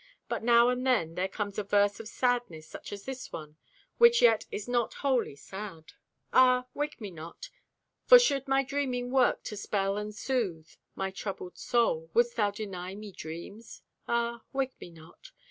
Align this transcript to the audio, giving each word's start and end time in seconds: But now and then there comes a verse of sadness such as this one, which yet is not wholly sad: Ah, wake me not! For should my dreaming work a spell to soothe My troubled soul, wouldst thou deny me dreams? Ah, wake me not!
But 0.27 0.41
now 0.43 0.69
and 0.69 0.83
then 0.83 1.13
there 1.13 1.27
comes 1.27 1.59
a 1.59 1.63
verse 1.63 1.99
of 1.99 2.07
sadness 2.07 2.67
such 2.67 2.91
as 2.91 3.05
this 3.05 3.31
one, 3.31 3.57
which 3.99 4.19
yet 4.23 4.47
is 4.49 4.67
not 4.67 4.95
wholly 5.05 5.35
sad: 5.35 5.93
Ah, 6.33 6.65
wake 6.73 6.99
me 6.99 7.11
not! 7.11 7.51
For 8.05 8.17
should 8.17 8.47
my 8.47 8.63
dreaming 8.63 9.11
work 9.11 9.41
a 9.51 9.55
spell 9.55 10.03
to 10.03 10.11
soothe 10.11 10.71
My 10.95 11.11
troubled 11.11 11.59
soul, 11.59 12.09
wouldst 12.15 12.35
thou 12.35 12.49
deny 12.49 12.95
me 12.95 13.11
dreams? 13.11 13.83
Ah, 14.07 14.41
wake 14.51 14.73
me 14.81 14.89
not! 14.89 15.33